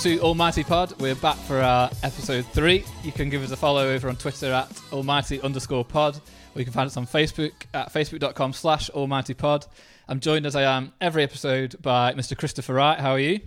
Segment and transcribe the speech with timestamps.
[0.00, 0.98] to Almighty Pod.
[0.98, 2.84] We're back for our episode three.
[3.04, 6.64] You can give us a follow over on Twitter at Almighty underscore pod, or you
[6.64, 9.66] can find us on Facebook at facebook.com slash Almighty Pod.
[10.08, 12.34] I'm joined as I am every episode by Mr.
[12.34, 12.98] Christopher Wright.
[12.98, 13.40] How are you?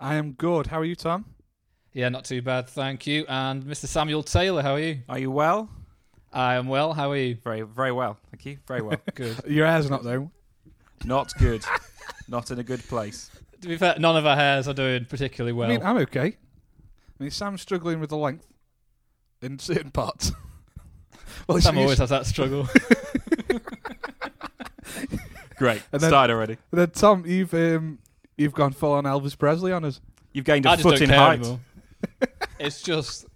[0.00, 0.66] I am good.
[0.66, 1.24] How are you, Tom?
[1.92, 3.24] Yeah, not too bad, thank you.
[3.28, 3.86] And Mr.
[3.86, 5.02] Samuel Taylor, how are you?
[5.08, 5.70] Are you well?
[6.32, 6.94] I am well.
[6.94, 7.36] How are you?
[7.44, 8.18] Very, very well.
[8.32, 8.58] Thank you.
[8.66, 9.00] Very well.
[9.14, 9.36] Good.
[9.46, 10.32] Your hair's not though.
[11.04, 11.64] Not good.
[12.28, 13.30] Not in a good place.
[13.62, 15.68] To be fair, none of our hairs are doing particularly well.
[15.70, 16.36] I mean, I'm okay.
[17.18, 18.46] I mean, Sam's struggling with the length
[19.40, 20.32] in certain parts.
[21.48, 22.68] well, Sam always has that struggle.
[25.56, 25.82] Great.
[25.92, 26.56] And then- Started already.
[26.70, 27.98] And then Tom, you've um,
[28.36, 30.00] you've gone full on Elvis Presley on us.
[30.32, 31.38] You've gained I a just foot don't in care height.
[31.40, 31.60] anymore.
[32.58, 33.26] it's just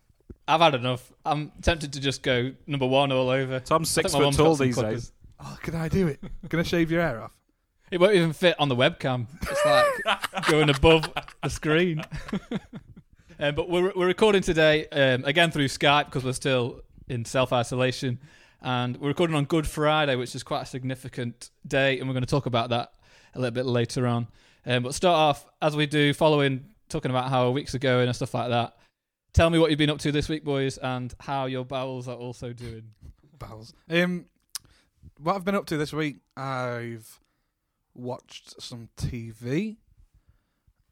[0.49, 1.13] I've had enough.
[1.25, 3.61] I'm tempted to just go number one all over.
[3.61, 5.03] Tom's I think six my foot mum's got tall some these clippers.
[5.05, 5.13] days.
[5.39, 6.21] Oh, can I do it?
[6.49, 7.33] Can I shave your hair off?
[7.91, 9.27] It won't even fit on the webcam.
[9.43, 11.09] It's like going above
[11.43, 12.03] the screen.
[13.39, 17.53] um, but we're we're recording today um, again through Skype because we're still in self
[17.53, 18.19] isolation,
[18.61, 22.25] and we're recording on Good Friday, which is quite a significant day, and we're going
[22.25, 22.93] to talk about that
[23.35, 24.27] a little bit later on.
[24.67, 28.09] Um, but start off as we do, following talking about how our weeks are going
[28.09, 28.77] and stuff like that.
[29.33, 32.17] Tell me what you've been up to this week, boys, and how your bowels are
[32.17, 32.83] also doing.
[33.39, 33.75] Bowels.
[33.89, 34.25] Um,
[35.21, 37.21] what I've been up to this week, I've
[37.97, 39.77] watched some TV.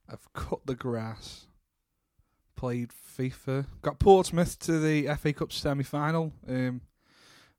[0.09, 1.47] I've cut the grass.
[2.57, 3.67] Played FIFA.
[3.83, 6.33] Got Portsmouth to the FA Cup semi-final.
[6.49, 6.83] Um,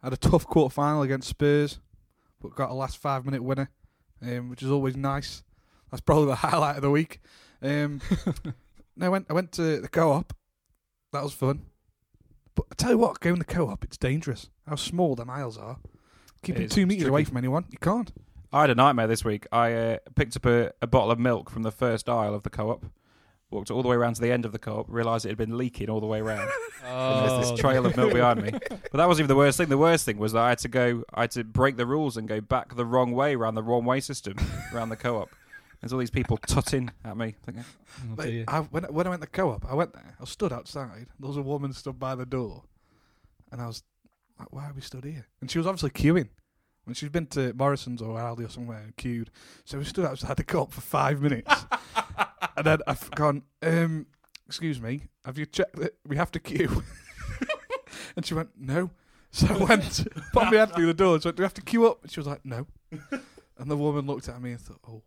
[0.01, 1.79] had a tough quarter final against Spurs,
[2.41, 3.69] but got a last five-minute winner,
[4.21, 5.43] um, which is always nice.
[5.91, 7.21] That's probably the highlight of the week.
[7.61, 8.01] Um,
[8.95, 9.25] no, I went.
[9.29, 10.33] I went to the co-op.
[11.11, 11.65] That was fun.
[12.55, 14.49] But I tell you what, going to the co-op, it's dangerous.
[14.67, 15.77] How small the miles are.
[16.41, 18.11] Keeping two meters away from anyone, you can't.
[18.55, 19.45] I had a nightmare this week.
[19.51, 22.49] I uh, picked up a, a bottle of milk from the first aisle of the
[22.49, 22.85] co-op.
[23.51, 24.85] Walked all the way around to the end of the co-op.
[24.87, 26.49] Realised it had been leaking all the way around.
[26.85, 28.51] And there's this trail of milk behind me.
[28.69, 29.69] But that wasn't even the worst thing.
[29.69, 31.03] The worst thing was that I had to go.
[31.13, 33.83] I had to break the rules and go back the wrong way around the wrong
[33.85, 34.35] way system
[34.71, 35.29] around the co-op.
[35.81, 37.35] There's all these people tutting at me.
[37.43, 37.65] Thinking,
[38.11, 38.45] Oh, Mate.
[38.47, 40.15] I, when, when I went to the co-op, I went there.
[40.21, 41.07] I stood outside.
[41.19, 42.63] There was a woman stood by the door,
[43.51, 43.83] and I was
[44.39, 46.29] like, "Why are we stood here?" And she was obviously queuing.
[46.85, 49.31] When she'd been to Morrison's or Aldi or somewhere and queued,
[49.65, 51.65] so we stood outside the co-op for five minutes,
[52.55, 54.05] and then I've gone, um,
[54.45, 56.83] "Excuse me, have you checked that we have to queue?"
[58.15, 58.91] and she went, "No."
[59.31, 61.15] So I went, put my head through the door.
[61.15, 62.67] and went, "Do we have to queue up?" And she was like, "No."
[63.57, 65.01] And the woman looked at me and thought, "Oh."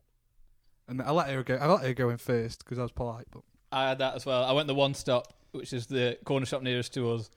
[0.88, 1.54] And I let her go.
[1.56, 3.42] I let her go in first because I was polite, but.
[3.70, 4.44] I had that as well.
[4.44, 7.30] I went the one stop, which is the corner shop nearest to us,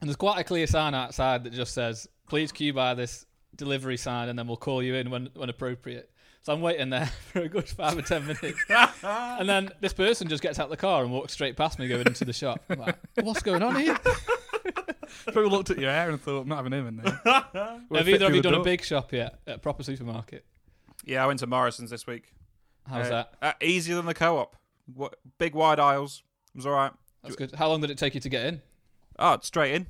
[0.00, 3.96] and there's quite a clear sign outside that just says, "Please queue by this delivery
[3.96, 6.10] sign, and then we'll call you in when when appropriate."
[6.42, 8.58] So I'm waiting there for a good five or ten minutes,
[9.02, 12.06] and then this person just gets out the car and walks straight past me going
[12.06, 12.62] into the shop.
[12.70, 13.98] I'm like, "What's going on here?"
[15.32, 17.20] Probably looked at your hair and thought, I'm not having him in there.
[17.24, 20.44] Have either of you done a big shop yet at a proper supermarket?
[21.04, 22.32] yeah, I went to Morrison's this week.
[22.88, 23.34] How's Uh, that?
[23.42, 24.56] Uh, easier than the co-op.
[24.94, 26.22] What, big wide aisles.
[26.54, 26.92] It was all right.
[27.22, 27.52] That's good.
[27.54, 28.62] How long did it take you to get in?
[29.18, 29.86] Oh, straight in,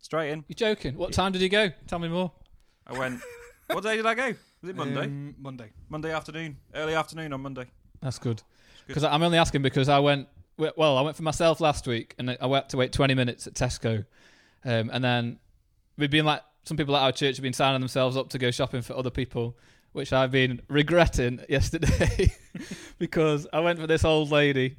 [0.00, 0.44] straight in.
[0.48, 0.96] You're joking.
[0.96, 1.70] What time did you go?
[1.86, 2.32] Tell me more.
[2.86, 3.20] I went.
[3.68, 4.34] what day did I go?
[4.62, 5.04] Was it Monday?
[5.04, 5.70] Um, Monday.
[5.88, 7.66] Monday afternoon, early afternoon on Monday.
[8.00, 8.36] That's good.
[8.36, 8.42] good.
[8.88, 10.28] Because I'm only asking because I went.
[10.56, 13.54] Well, I went for myself last week, and I went to wait 20 minutes at
[13.54, 14.04] Tesco,
[14.64, 15.38] um, and then
[15.96, 18.50] we've been like some people at our church have been signing themselves up to go
[18.50, 19.56] shopping for other people,
[19.92, 22.32] which I've been regretting yesterday
[22.98, 24.76] because I went for this old lady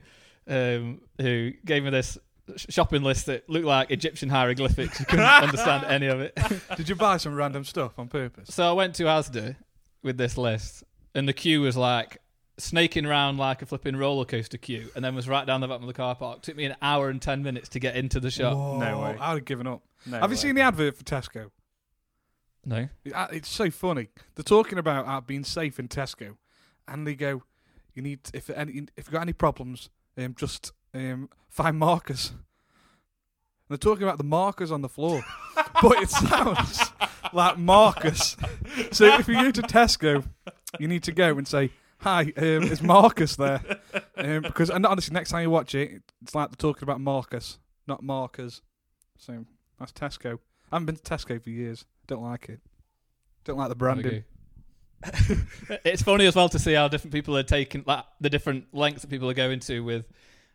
[0.48, 2.18] um, who gave me this sh-
[2.58, 5.00] shopping list that looked like Egyptian hieroglyphics.
[5.00, 6.38] You couldn't understand any of it.
[6.78, 8.54] Did you buy some random stuff on purpose?
[8.54, 9.56] So I went to Asda
[10.04, 10.84] with this list,
[11.16, 12.18] and the queue was like
[12.58, 15.84] snaking round like a flipping roller coaster queue, and then was right down the bottom
[15.84, 16.42] of the car park.
[16.42, 18.56] Took me an hour and ten minutes to get into the shop.
[18.56, 19.18] Whoa, No way.
[19.20, 19.82] I would have given up.
[20.06, 21.52] No Have you seen the advert for Tesco?
[22.66, 24.10] No, It- uh, It's so funny.
[24.36, 26.38] They're talking about uh, being safe in Tesco,
[26.88, 27.42] and they go,
[27.96, 32.40] "You need if any if you've got any problems, um, just um, find markers." And
[33.70, 35.24] they're talking about the markers on the floor,
[35.82, 36.92] but it sounds
[37.34, 38.36] like Marcus.
[38.92, 40.26] So if you go to Tesco,
[40.80, 43.62] you need to go and say, "Hi, um, is Marcus there?"
[44.18, 47.60] Um, because and honestly, next time you watch it, it's like they're talking about Marcus,
[47.88, 48.62] not markers.
[49.18, 49.46] So
[49.80, 50.40] that's Tesco.
[50.72, 51.86] I haven't been to Tesco for years.
[52.08, 52.60] Don't like it.
[53.44, 54.24] Don't like the branding.
[55.84, 59.02] It's funny as well to see how different people are taking like the different lengths
[59.02, 60.06] that people are going to with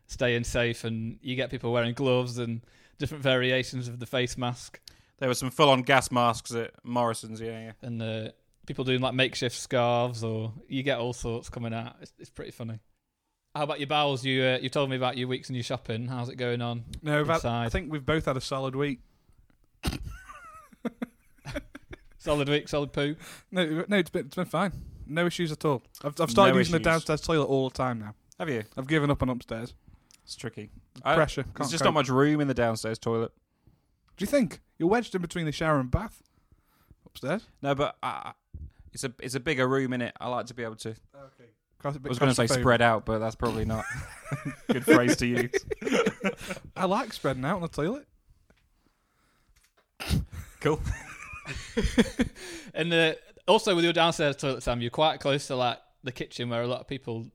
[0.07, 2.61] staying safe, and you get people wearing gloves and
[2.97, 4.79] different variations of the face mask,
[5.19, 7.39] There were some full-on gas masks at Morrison's.
[7.39, 7.71] Yeah, yeah.
[7.81, 8.29] and uh,
[8.65, 11.95] people doing like makeshift scarves, or you get all sorts coming out.
[12.01, 12.79] It's, it's pretty funny.
[13.55, 14.23] How about your bowels?
[14.25, 16.07] You uh, you told me about your weeks and your shopping.
[16.07, 16.83] How's it going on?
[17.01, 18.99] No, we've I think we've both had a solid week.
[22.27, 23.15] Solid week, solid poo.
[23.51, 24.73] No, no, it's been it's been fine.
[25.05, 25.81] No issues at all.
[26.03, 28.15] I've, I've started No using the downstairs toilet all the time now.
[28.37, 28.63] Have you?
[28.75, 29.73] I've given up on upstairs.
[30.27, 30.69] It's tricky.
[31.03, 31.43] I- Pressure.
[31.43, 31.93] There's Can't just cope.
[31.93, 33.31] not much room in the downstairs toilet.
[34.17, 36.21] Do you think you're wedged in between the shower and bath
[37.05, 37.47] upstairs?
[37.61, 38.33] No, but uh,
[38.91, 40.13] it's a it's a bigger room in it.
[40.19, 40.89] I like to be able to.
[40.89, 40.99] Okay.
[41.85, 43.85] I I was going to say spread out, but that's probably not
[44.31, 45.51] a good phrase to use.
[46.75, 48.05] I like spreading out on the toilet.
[50.59, 50.81] Cool.
[52.73, 53.13] And uh,
[53.47, 56.67] also with your downstairs toilet, Sam, you're quite close to like the kitchen where a
[56.67, 57.31] lot of people are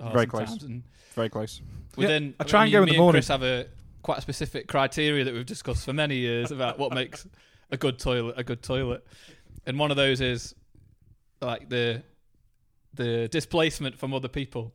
[0.00, 0.62] Very close.
[0.62, 0.82] And
[1.14, 1.60] Very close.
[1.96, 2.34] We then.
[2.40, 3.20] I try and go in me the and morning.
[3.20, 3.66] Chris have a
[4.02, 7.26] quite a specific criteria that we've discussed for many years about what makes
[7.70, 9.04] a good toilet a good toilet,
[9.66, 10.54] and one of those is
[11.40, 12.02] like the
[12.94, 14.72] the displacement from other people.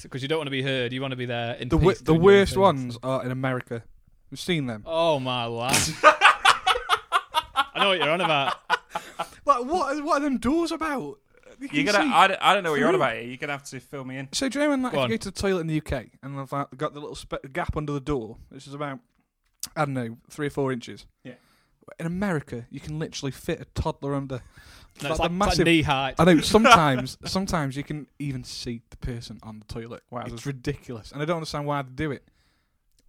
[0.00, 1.84] Because you don't want to be heard, you want to be there in The peace
[1.84, 3.82] wo- the doing your own worst ones are in America.
[4.30, 4.84] We've seen them.
[4.86, 6.00] Oh my life!
[6.04, 8.54] I know what you're on about.
[9.44, 10.02] Like what?
[10.02, 11.18] What are them doors about?
[11.60, 12.14] You can You're gonna.
[12.14, 13.14] I, don't- I don't know what you're on about.
[13.14, 13.22] Here.
[13.22, 14.28] You're gonna have to fill me in.
[14.32, 15.10] So do you know when like Go if on.
[15.10, 17.52] you go to the toilet in the UK and they've like, got the little spe-
[17.52, 18.98] gap under the door, which is about
[19.76, 21.06] I don't know three or four inches.
[21.24, 21.34] Yeah.
[21.98, 24.36] In America, you can literally fit a toddler under.
[24.36, 24.42] No, like
[24.94, 26.14] it's the like, it's like massive- knee height.
[26.18, 30.02] I know sometimes, sometimes you can even see the person on the toilet.
[30.10, 30.24] Wow.
[30.26, 32.24] It's ridiculous, and I don't understand why they do it.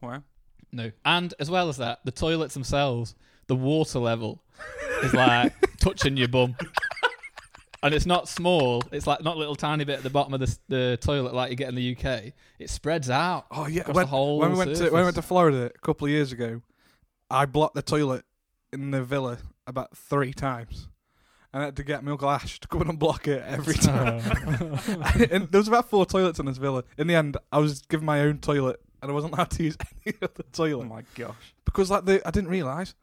[0.02, 0.24] Wow.
[0.72, 0.92] No.
[1.06, 3.16] And as well as that, the toilets themselves,
[3.48, 4.42] the water level
[5.04, 6.56] is like touching your bum.
[7.84, 8.82] And it's not small.
[8.92, 11.50] It's like not a little tiny bit at the bottom of the, the toilet like
[11.52, 12.34] you get in the UK.
[12.58, 13.46] It spreads out.
[13.52, 15.80] Oh yeah, when, the whole when we went to when we went to Florida a
[15.80, 16.62] couple of years ago,
[17.30, 18.24] I blocked the toilet
[18.72, 19.38] in the villa
[19.68, 20.88] about three times,
[21.52, 24.22] and I had to get my uncle Ash to come and unblock it every time.
[25.32, 26.84] and there was about four toilets in this villa.
[26.98, 29.78] In the end, I was given my own toilet, and I wasn't allowed to use
[30.06, 31.36] any of the Oh my gosh.
[31.66, 32.96] because, like, the I didn't realize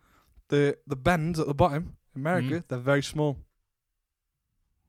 [0.48, 2.64] the the bends at the bottom in America Mm.
[2.68, 3.36] they're very small,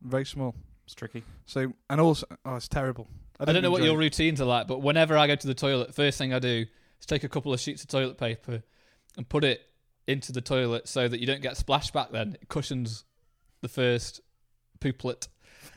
[0.01, 0.55] very small.
[0.85, 1.23] It's tricky.
[1.45, 3.07] So and also, oh, it's terrible.
[3.39, 5.53] I don't didn't know what your routines are like, but whenever I go to the
[5.53, 6.65] toilet, first thing I do
[6.99, 8.61] is take a couple of sheets of toilet paper
[9.17, 9.61] and put it
[10.07, 12.11] into the toilet so that you don't get splashback.
[12.11, 13.03] Then it cushions
[13.61, 14.21] the first
[14.79, 15.27] pooplet,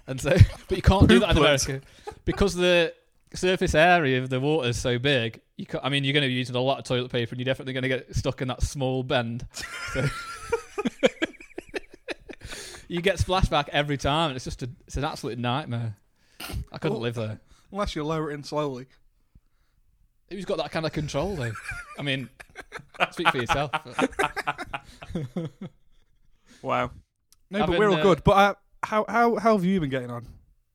[0.06, 0.30] and so
[0.68, 1.80] but you can't do that in America
[2.24, 2.92] because the
[3.34, 5.40] surface area of the water is so big.
[5.56, 7.40] You can't, I mean, you're going to be using a lot of toilet paper, and
[7.40, 9.46] you're definitely going to get stuck in that small bend.
[9.92, 10.06] So
[12.88, 15.96] you get flashback every time, and it's just a, it's an absolute nightmare.
[16.72, 17.40] I couldn't live there.
[17.72, 18.86] Unless you lower it in slowly.
[20.30, 21.52] Who's got that kind of control, though?
[21.98, 22.28] I mean,
[23.10, 23.70] speak for yourself.
[26.64, 26.92] Wow.
[27.50, 28.24] No, I've but we're all uh, good.
[28.24, 30.26] But uh, how how how have you been getting on,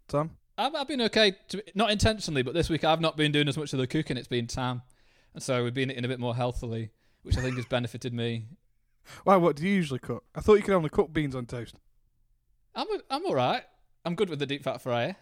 [0.08, 0.32] Tom?
[0.58, 3.58] I've, I've been okay, to, not intentionally, but this week I've not been doing as
[3.58, 4.16] much of the cooking.
[4.16, 4.84] It's been Tam,
[5.34, 6.92] and so we've been eating a bit more healthily,
[7.24, 8.46] which I think has benefited me.
[9.24, 9.36] Why?
[9.36, 10.24] What do you usually cook?
[10.36, 11.76] I thought you could only cook beans on toast.
[12.76, 13.64] I'm a, I'm all right.
[14.06, 15.16] I'm good with the deep fat fryer.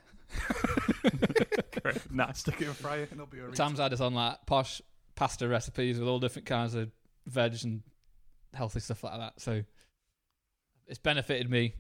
[2.12, 2.40] Nice.
[2.40, 4.82] Stick it in fryer and it'll be a Tam's had us on like posh
[5.16, 6.92] pasta recipes with all different kinds of
[7.26, 7.82] veg and
[8.54, 9.40] healthy stuff like that.
[9.40, 9.64] So
[10.88, 11.76] it's benefited me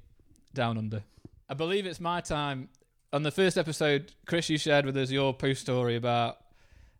[0.53, 1.03] down under.
[1.50, 2.70] I believe it's my time.
[3.13, 6.38] On the first episode, Chris, you shared with us your poo story about.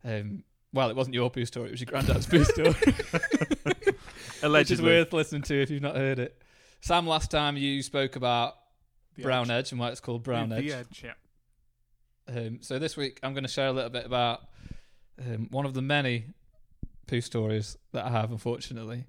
[0.04, 2.72] Um, well, it wasn't your poo story; it was your granddad's poo story,
[3.64, 4.86] which is Allegedly.
[4.86, 6.42] worth listening to if you've not heard it.
[6.82, 8.56] Sam, last time you spoke about
[9.22, 10.66] brown edge and why it's called brown edge.
[10.66, 11.04] The edge.
[11.04, 11.14] Yeah.
[12.36, 14.42] Um, so this week I'm going to share a little bit about
[15.20, 16.26] um, one of the many
[17.08, 19.06] poo stories that I have, unfortunately.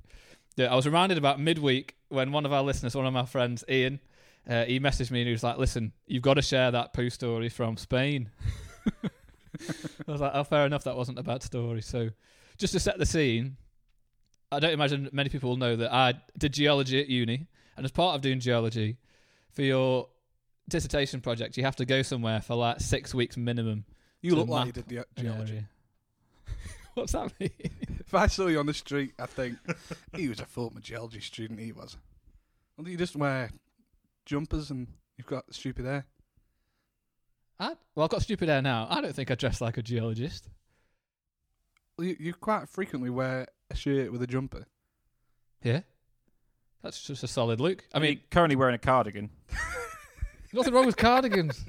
[0.57, 3.65] Yeah, I was reminded about midweek when one of our listeners, one of my friends,
[3.69, 4.01] Ian,
[4.49, 7.11] uh, he messaged me and he was like, "Listen, you've got to share that poo
[7.11, 8.31] story from Spain."
[9.05, 10.85] I was like, "Oh, fair enough.
[10.85, 12.11] That wasn't a bad story." So,
[12.57, 13.57] just to set the scene,
[14.51, 17.47] I don't imagine many people will know that I did geology at uni,
[17.79, 18.99] and as part of doing geology,
[19.51, 20.09] for your
[20.69, 23.85] dissertation project, you have to go somewhere for like six weeks minimum.
[24.21, 25.65] You look like you did the geology.
[26.95, 27.51] What's that mean?
[28.01, 29.59] If I saw you on the street, I think
[30.15, 31.61] he was a former geology student.
[31.61, 31.97] He was.
[32.77, 33.51] Well, you just wear
[34.27, 36.07] jumpers and you've got stupid hair?
[37.61, 38.87] I, well, I've got stupid hair now.
[38.91, 40.49] I don't think I dress like a geologist.
[41.97, 44.67] Well, you, you quite frequently wear a shirt with a jumper.
[45.63, 45.81] Yeah,
[46.83, 47.85] that's just a solid look.
[47.93, 49.31] I mean, currently wearing a cardigan.
[50.53, 51.65] nothing wrong with cardigans.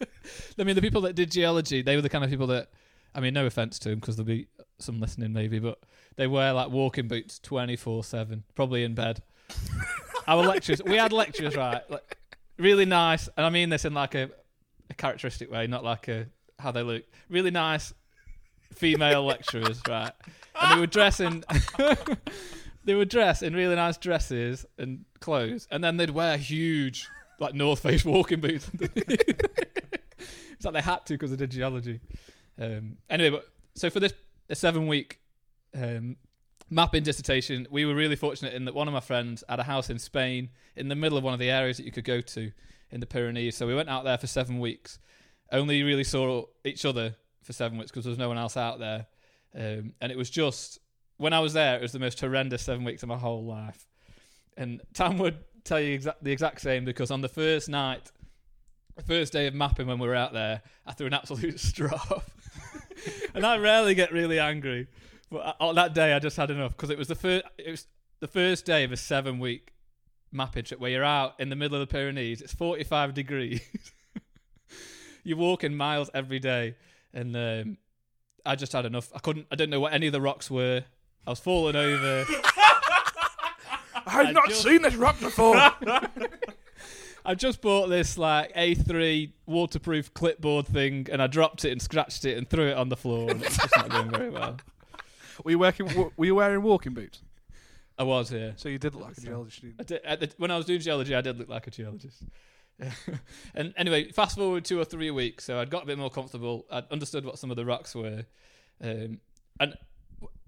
[0.58, 2.70] I mean, the people that did geology, they were the kind of people that,
[3.14, 4.48] I mean, no offense to them because there'll be
[4.78, 5.78] some listening maybe, but
[6.16, 9.22] they wear like walking boots 24 7, probably in bed.
[10.26, 11.88] Our lectures, we had lectures, right?
[11.90, 12.18] Like,
[12.58, 13.28] really nice.
[13.36, 14.30] And I mean this in like a,
[14.90, 16.26] a characteristic way, not like a,
[16.58, 17.04] how they look.
[17.28, 17.94] Really nice
[18.74, 20.12] female lecturers, right?
[20.60, 21.44] And they were dressing.
[22.86, 27.52] They would dress in really nice dresses and clothes, and then they'd wear huge like
[27.52, 28.70] North Face walking boots.
[28.80, 32.00] it's like they had to because they did geology.
[32.58, 34.14] Um, anyway, but so for this
[34.52, 35.18] seven week
[35.74, 36.16] um,
[36.70, 39.90] mapping dissertation, we were really fortunate in that one of my friends had a house
[39.90, 42.52] in Spain in the middle of one of the areas that you could go to
[42.90, 43.56] in the Pyrenees.
[43.56, 45.00] So we went out there for seven weeks.
[45.50, 48.78] Only really saw each other for seven weeks because there was no one else out
[48.78, 49.06] there.
[49.54, 50.78] Um, and it was just
[51.16, 53.86] when I was there, it was the most horrendous seven weeks of my whole life.
[54.56, 58.10] And Tam would tell you exa- the exact same because on the first night,
[58.96, 62.20] the first day of mapping when we were out there, I threw an absolute straw.
[63.34, 64.88] and I rarely get really angry,
[65.30, 67.44] but on that day I just had enough because it was the first.
[67.58, 67.86] It was
[68.20, 69.72] the first day of a seven-week
[70.32, 72.40] mapping trip where you're out in the middle of the Pyrenees.
[72.40, 73.60] It's 45 degrees.
[75.24, 76.76] you're walking miles every day,
[77.12, 77.78] and um,
[78.46, 79.10] I just had enough.
[79.14, 79.46] I couldn't.
[79.50, 80.84] I didn't know what any of the rocks were.
[81.26, 82.24] I was falling over.
[84.06, 85.56] I've I not just- seen this rock before.
[87.28, 92.24] I just bought this like A3 waterproof clipboard thing, and I dropped it and scratched
[92.24, 93.30] it and threw it on the floor.
[93.30, 94.58] And it's just not going very well.
[95.42, 96.10] were you working?
[96.16, 97.22] Were you wearing walking boots?
[97.98, 98.52] I was here.
[98.56, 99.80] So you did look like a So- geology student.
[99.80, 102.22] I did, at the, when I was doing geology, I did look like a geologist.
[103.54, 106.66] and anyway, fast forward two or three weeks, so I'd got a bit more comfortable.
[106.70, 108.24] I'd understood what some of the rocks were,
[108.82, 109.18] um,
[109.58, 109.76] and w-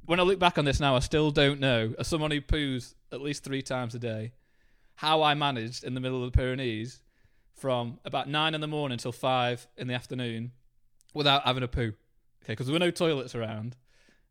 [0.08, 1.92] when I look back on this now, I still don't know.
[1.98, 4.32] As someone who poos at least three times a day,
[4.94, 7.02] how I managed in the middle of the Pyrenees
[7.52, 10.52] from about nine in the morning till five in the afternoon
[11.12, 11.92] without having a poo.
[12.42, 13.76] Okay, because there were no toilets around,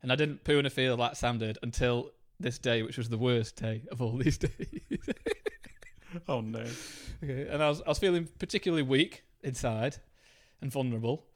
[0.02, 3.08] and I didn't poo in a field like Sam did until this day, which was
[3.08, 4.50] the worst day of all these days.
[6.26, 6.64] Oh no.
[7.22, 9.98] okay, and I was I was feeling particularly weak inside
[10.60, 11.27] and vulnerable,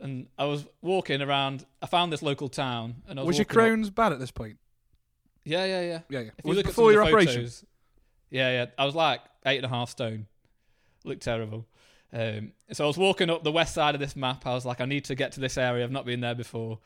[0.00, 1.64] and I was walking around.
[1.82, 4.30] I found this local town, and I was, Was your walking up- bad at this
[4.30, 4.58] point?
[5.44, 6.00] Yeah, yeah, yeah.
[6.08, 6.30] Yeah, yeah.
[6.38, 7.34] If you look before at your operation?
[7.34, 7.64] photos,
[8.30, 8.66] yeah, yeah.
[8.76, 10.26] I was like eight and a half stone.
[11.04, 11.66] Looked terrible.
[12.12, 14.46] Um, so I was walking up the west side of this map.
[14.46, 15.84] I was like, I need to get to this area.
[15.84, 16.78] I've not been there before.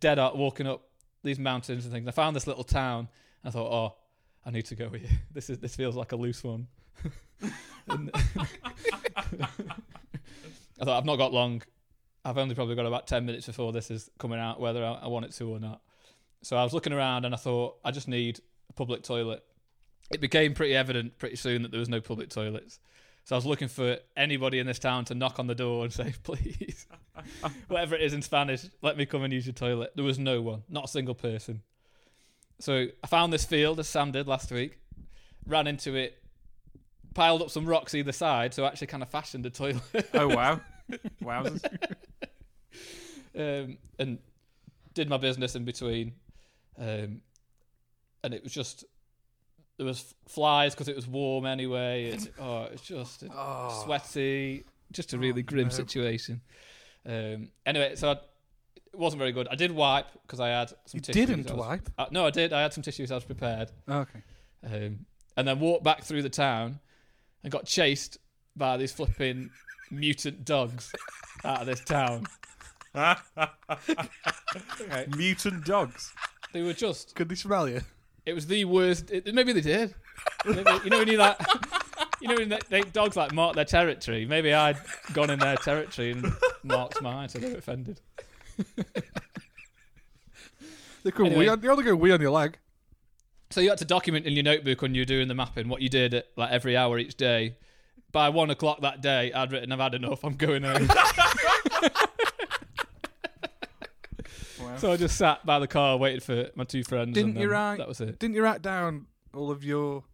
[0.00, 0.82] Dead out walking up
[1.22, 2.08] these mountains and things.
[2.08, 3.08] I found this little town.
[3.44, 3.96] I thought, oh,
[4.46, 5.08] I need to go here.
[5.32, 6.68] This is this feels like a loose one.
[10.80, 11.62] I thought I've not got long.
[12.24, 15.06] I've only probably got about ten minutes before this is coming out, whether I, I
[15.08, 15.80] want it to or not.
[16.42, 19.42] So I was looking around and I thought I just need a public toilet.
[20.12, 22.78] It became pretty evident pretty soon that there was no public toilets.
[23.24, 25.92] So I was looking for anybody in this town to knock on the door and
[25.92, 26.86] say, please,
[27.68, 29.92] whatever it is in Spanish, let me come and use your toilet.
[29.96, 31.62] There was no one, not a single person.
[32.60, 34.78] So I found this field as Sam did last week,
[35.46, 36.22] ran into it,
[37.14, 40.10] piled up some rocks either side, so I actually kind of fashioned a toilet.
[40.12, 40.60] Oh wow.
[41.22, 41.64] Wowzers.
[43.38, 44.18] um, and
[44.94, 46.12] did my business in between.
[46.78, 47.20] Um,
[48.22, 48.84] and it was just
[49.76, 52.06] there was flies because it was warm anyway.
[52.12, 53.82] It, oh, it's just Oh.
[53.84, 55.70] sweaty, just a really Oh, grim no.
[55.70, 56.40] situation.
[57.06, 59.48] Um, anyway, so I, it wasn't very good.
[59.50, 61.26] I did wipe because I had some You tissues.
[61.26, 61.88] didn't I was- wipe.
[61.98, 62.52] Uh, no, I did.
[62.52, 63.10] I had some tissues.
[63.10, 63.70] I was prepared.
[63.88, 64.22] Okay.
[64.64, 66.78] Um, and then walked back through the town
[67.42, 68.18] and got chased
[68.56, 69.50] by these flipping
[69.90, 70.92] mutant dogs
[71.44, 72.26] out of this town.
[75.16, 76.12] Mutant dogs.
[76.52, 77.80] They were just Could they smell you?
[78.24, 79.10] It was the worst.
[79.10, 79.94] It, maybe they did.
[80.46, 81.36] Maybe, you know when you like,
[82.20, 84.24] you know when they, they, dogs like mark their territory.
[84.26, 84.76] Maybe I'd
[85.12, 88.00] gone in their territory and marked mine, so they were offended.
[91.02, 91.44] They could Anyway.
[91.44, 92.56] wee on, they only go wee on your leg.
[93.50, 95.82] So you had to document in your notebook when you were doing the mapping what
[95.82, 97.56] you did at like every hour each day.
[98.14, 100.22] By one o'clock that day, I'd written, "I've had enough.
[100.24, 100.88] I'm going home."
[104.60, 104.76] Wow.
[104.76, 107.12] so I just sat by the car, waited for my two friends.
[107.12, 108.18] Didn't and you write- That was it.
[108.20, 110.04] Didn't you write down all of your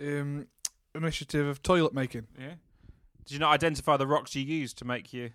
[0.00, 0.48] um,
[0.94, 2.26] initiative of toilet making?
[2.36, 2.54] Yeah.
[3.26, 5.28] Did you not identify the rocks you used to make your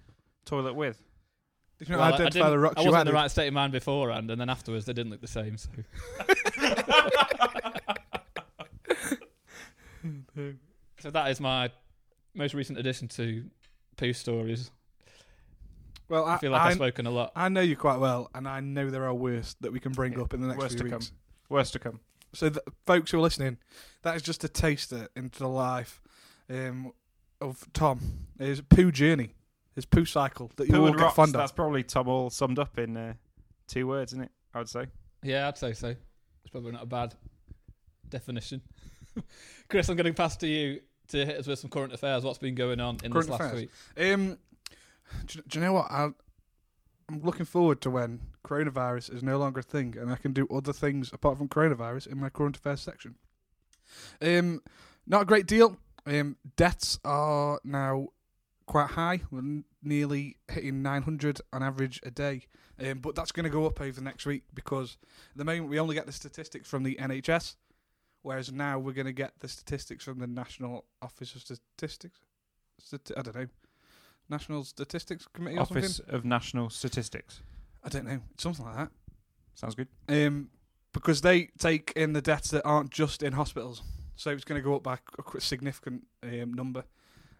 [0.44, 1.02] toilet with?
[1.80, 3.32] Did you not Well, I- I identify didn't- the rocks I wasn't in the right
[3.32, 5.56] state of mind beforehand, and then afterwards they didn't look the same.
[5.58, 5.70] So.
[11.00, 11.70] so that is my
[12.38, 13.44] most recent addition to
[13.98, 14.72] poo stories.
[16.10, 17.32] Well, I, I feel like I, I've spoken a lot.
[17.36, 20.14] I know you quite well, and I know there are worse that we can bring
[20.14, 21.00] Yeah, up in the next worse few to come.
[21.00, 21.12] weeks.
[21.50, 22.00] Worst to come.
[22.34, 23.58] So, th- folks who are listening,
[24.04, 26.02] that is just a taster into the life
[26.50, 26.92] um,
[27.42, 28.00] of Tom.
[28.40, 29.34] His poo journey,
[29.76, 31.16] his poo cycle that you Poo all get rocks.
[31.16, 33.14] fond That's probably Tom all summed up in uh,
[33.68, 34.32] two words, isn't it?
[34.54, 34.86] I would say.
[35.24, 35.88] Yeah, I'd say so.
[35.90, 37.16] It's probably not a bad
[38.10, 38.62] definition.
[39.70, 40.80] Chris, I'm going to pass to you
[41.10, 42.24] to hit us with some current affairs.
[42.24, 43.62] What's been going on in Current this last affairs?
[43.62, 43.70] week?
[44.12, 44.38] Um,
[45.26, 45.88] do, you- do you know what?
[45.92, 46.10] I
[47.10, 50.46] I'm looking forward to when coronavirus is no longer a thing and I can do
[50.54, 53.16] other things apart from coronavirus in my current affairs section.
[54.22, 54.62] Um,
[55.06, 55.78] not a great deal.
[56.06, 58.08] Um, deaths are now
[58.66, 59.22] quite high.
[59.32, 62.44] We're n- nearly hitting 900 on average a day.
[62.78, 64.98] Um, but that's going to go up over the next week because
[65.32, 67.56] at the moment we only get the statistics from the NHS,
[68.28, 72.20] whereas now we're going to get the statistics from the National Office of Statistics.
[72.82, 73.48] Stati- I don't know.
[74.28, 77.42] National Statistics Committee Office of National Statistics.
[77.86, 78.20] I don't know.
[78.38, 78.90] Something like that.
[79.56, 79.88] Sounds good.
[80.10, 80.50] Um,
[80.92, 83.82] because they take in the deaths that aren't just in hospitals,
[84.18, 86.84] so it's going to go up by a significant um, number.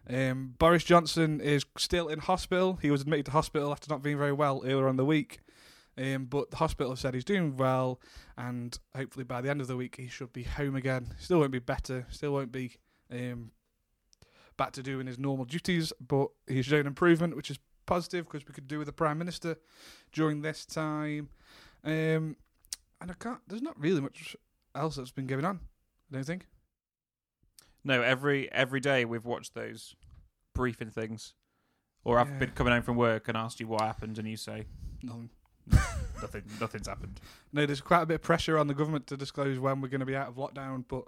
[0.08, 2.78] Um, Boris Johnson is still in hospital.
[2.80, 5.40] He was admitted to hospital after not being very well earlier on the week,
[5.98, 8.00] um, but the hospital have said he's doing well,
[8.36, 11.14] and hopefully by the end of the week he should be home again.
[11.18, 12.06] Still won't be better.
[12.10, 12.76] Still won't be
[13.12, 13.50] um,
[14.56, 18.54] back to doing his normal duties, but he's shown improvement, which is positive because we
[18.54, 19.56] could do with the prime minister
[20.12, 21.28] during this time.
[21.84, 22.36] Um,
[23.00, 23.40] and I can't.
[23.48, 24.36] There's not really much
[24.74, 25.60] else that's been going on.
[26.10, 26.46] I don't think.
[27.84, 29.94] No, every every day we've watched those
[30.54, 31.34] briefing things,
[32.04, 32.38] or I've Yeah.
[32.38, 34.66] been coming home from work and asked you what happened, and you say
[35.02, 35.30] Nothing.
[36.22, 36.42] nothing.
[36.60, 37.20] Nothing's happened.
[37.52, 40.00] No, there's quite a bit of pressure on the government to disclose when we're going
[40.00, 41.04] to be out of lockdown, but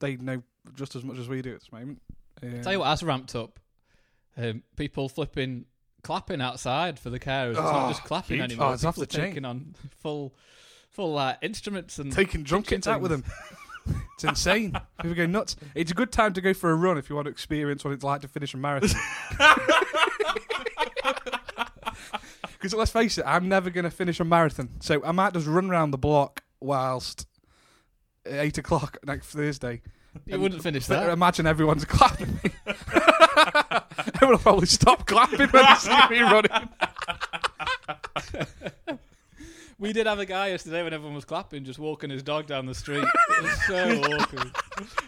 [0.00, 0.42] they know
[0.74, 2.00] just as much as we do at this moment.
[2.42, 3.58] Um, Tell you what has ramped up.
[4.36, 5.66] Um, people flipping,
[6.02, 7.50] clapping outside for the carers.
[7.50, 8.44] It's Oh, not just clapping huge.
[8.52, 8.68] anymore.
[8.68, 9.28] Oh, it's off people the are chain.
[9.30, 10.34] taking on full,
[10.90, 13.24] full uh, instruments and taking drum kitchen kits out with them.
[14.14, 14.72] it's insane.
[15.00, 15.56] People go nuts.
[15.74, 17.92] It's a good time to go for a run if you want to experience what
[17.92, 19.00] it's like to finish a marathon.
[22.62, 25.48] Because let's face it, I'm never going to finish a marathon, so I might just
[25.48, 27.26] run around the block whilst
[28.24, 29.82] at eight o'clock next Thursday.
[30.26, 31.10] you wouldn't finish But that.
[31.12, 32.52] Imagine everyone's clapping me.
[34.14, 36.68] Everyone will probably stop clapping when they see me running.
[39.78, 42.66] We did have a guy yesterday when everyone was clapping, just walking his dog down
[42.66, 43.02] the street.
[43.02, 44.52] It was so awkward.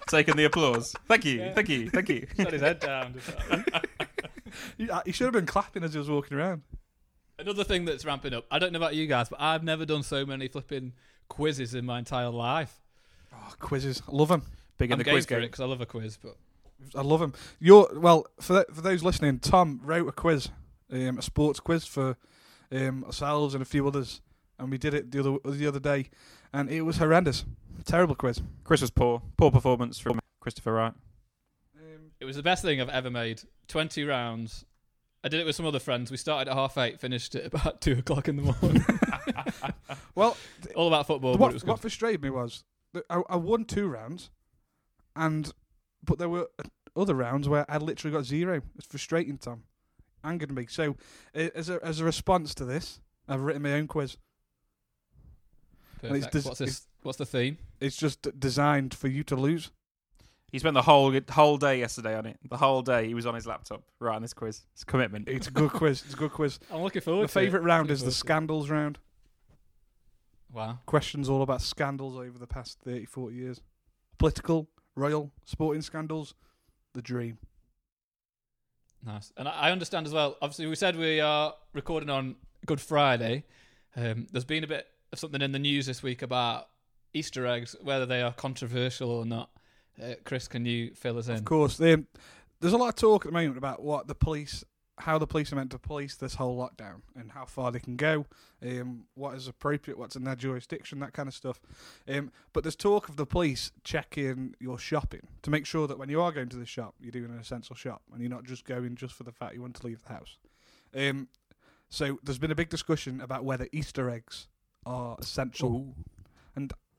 [0.09, 0.93] Taking the applause.
[1.07, 1.43] Thank you.
[1.43, 1.55] Yeah.
[1.55, 1.91] Thank you.
[1.91, 2.27] Thank you.
[2.27, 3.15] Just had his head down.
[3.15, 3.89] just like-
[4.91, 6.63] uh, he should have been clapping as he was walking around.
[7.39, 8.47] Another thing that's ramping up.
[8.51, 10.93] I don't know about you guys, but I've never done so many flipping
[11.29, 12.81] quizzes in my entire life.
[13.33, 14.43] Oh, quizzes, I love them.
[14.79, 15.41] Big in I'm the quiz game.
[15.41, 16.37] because I love a quiz, but
[16.95, 17.35] I love them.
[17.59, 19.39] You're well for th- for those listening.
[19.41, 20.49] Tom wrote a quiz,
[20.93, 22.17] um, a sports quiz for
[22.73, 24.21] um, ourselves and a few others,
[24.59, 26.11] and we did it the other the other day,
[26.53, 27.45] and it was horrendous,
[27.85, 28.41] terrible quiz.
[28.65, 29.23] Chris was poor.
[29.37, 30.95] Poor performance from Christopher Wright.
[31.77, 33.43] Um, it was the best thing I've ever made.
[33.69, 34.65] Twenty rounds.
[35.25, 36.11] I did it with some other friends.
[36.11, 38.85] We started at half eight, finished at about two o'clock in the morning.
[40.15, 40.37] well,
[40.77, 44.31] All about football, but what, what frustrated me was that I, I won two rounds,
[45.17, 45.51] and
[46.05, 46.51] but there were
[46.95, 48.61] other rounds where I literally got zero.
[48.77, 49.63] It's frustrating, Tom.
[50.23, 50.67] Angered me.
[50.69, 50.97] So,
[51.35, 54.19] uh, as a as a response to this, I've written my own quiz.
[56.03, 56.47] and it's Perfect.
[56.47, 56.87] What's this?
[57.03, 57.57] What's the theme?
[57.81, 59.71] It's just designed for you to lose.
[60.53, 62.39] He spent the whole whole day yesterday on it.
[62.49, 64.63] The whole day he was on his laptop writing this quiz.
[64.73, 65.29] It's a commitment.
[65.29, 66.03] It's a good quiz.
[66.05, 66.61] It's a good quiz.
[66.71, 67.29] I'm looking forward.
[67.29, 67.43] The to it.
[67.45, 68.15] favourite round is the forward it.
[68.15, 68.99] scandals round.
[70.53, 70.79] Wow.
[70.87, 73.61] Questions all about scandals over the past 30, 40 years.
[74.19, 76.35] Political, royal, sporting scandals.
[76.93, 77.39] The dream.
[79.05, 79.33] Nice.
[79.37, 80.37] And I I understand as well.
[80.41, 83.45] Obviously, we said we are recording on Good Friday.
[83.97, 86.69] Um, there's been a bit of something in the news this week about
[87.13, 89.51] Easter eggs, whether they are controversial or not.
[90.03, 91.37] Uh, Chris, can you fill us in?
[91.37, 91.97] Of course, they,
[92.61, 94.65] there's a lot of talk at the moment about what the police,
[94.99, 97.97] how the police are meant to police this whole lockdown and how far they can
[97.97, 98.27] go,
[98.63, 101.61] um, what is appropriate, what's in their jurisdiction, that kind of stuff.
[102.09, 106.09] Um, but there's talk of the police checking your shopping to make sure that when
[106.09, 108.65] you are going to the shop, you're doing an essential shop and you're not just
[108.65, 110.39] going just for the fact you want to leave the house.
[110.97, 111.29] Um,
[111.89, 114.49] so there's been a big discussion about whether Easter eggs
[114.87, 115.95] are essential.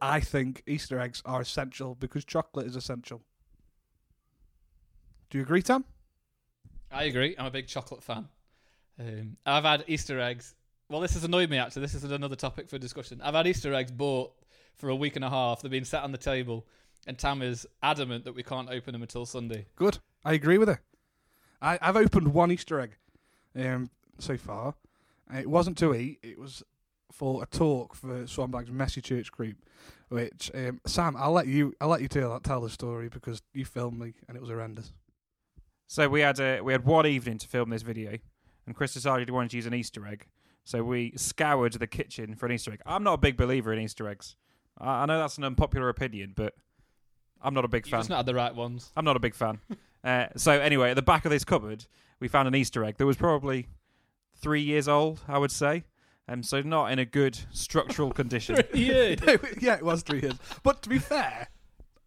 [0.01, 3.21] I think Easter eggs are essential because chocolate is essential.
[5.29, 5.85] Do you agree, Tom?
[6.91, 7.35] I agree.
[7.37, 8.27] I'm a big chocolate fan.
[8.99, 10.55] Um, I've had Easter eggs.
[10.89, 11.81] Well, this has annoyed me actually.
[11.81, 13.19] This is another topic for discussion.
[13.23, 14.31] I've had Easter eggs bought
[14.75, 15.61] for a week and a half.
[15.61, 16.65] They've been sat on the table,
[17.07, 19.65] and Tam is adamant that we can't open them until Sunday.
[19.75, 19.97] Good.
[20.23, 20.81] I agree with her.
[21.61, 22.97] I, I've opened one Easter egg
[23.55, 24.75] um, so far.
[25.33, 26.19] It wasn't to eat.
[26.21, 26.63] It was
[27.11, 29.57] for a talk for Swanbag's Messy Church group.
[30.09, 31.73] Which um, Sam, I'll let you.
[31.81, 34.93] I'll let you tell tell the story because you filmed me and it was horrendous.
[35.87, 38.17] So we had a, we had one evening to film this video,
[38.65, 40.27] and Chris decided he wanted to use an Easter egg.
[40.63, 42.81] So we scoured the kitchen for an Easter egg.
[42.85, 44.35] I'm not a big believer in Easter eggs.
[44.79, 46.53] I, I know that's an unpopular opinion, but
[47.41, 47.99] I'm not a big You've fan.
[47.99, 48.91] just not had the right ones.
[48.95, 49.59] I'm not a big fan.
[50.03, 51.85] uh, so anyway, at the back of this cupboard,
[52.19, 53.67] we found an Easter egg that was probably
[54.35, 55.83] three years old, I would say.
[56.27, 58.55] Um, so not in a good structural condition.
[58.73, 59.15] yeah.
[59.59, 60.35] yeah, it was three years.
[60.63, 61.49] But to be fair,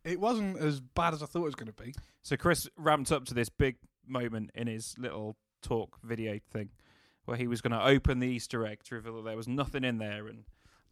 [0.04, 1.94] it wasn't as bad as I thought it was going to be.
[2.22, 3.76] So Chris ramped up to this big
[4.06, 6.70] moment in his little talk video thing
[7.26, 9.84] where he was going to open the Easter egg to reveal that there was nothing
[9.84, 10.44] in there and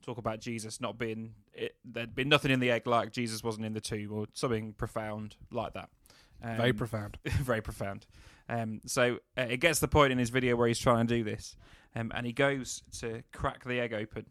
[0.03, 3.65] talk about Jesus not being it, there'd been nothing in the egg like Jesus wasn't
[3.65, 5.89] in the tomb or something profound like that.
[6.43, 7.19] Um, Very profound.
[7.25, 8.07] very profound.
[8.49, 11.25] Um, so uh, it gets the point in his video where he's trying to do
[11.25, 11.57] this,
[11.95, 14.27] um, and he goes to crack the egg open,